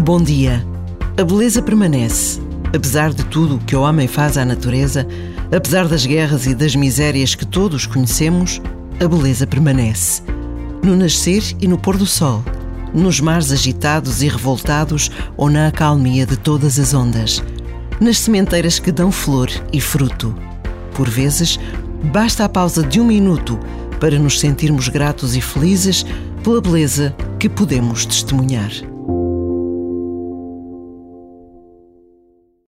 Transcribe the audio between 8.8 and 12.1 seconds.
a beleza permanece. No nascer e no pôr do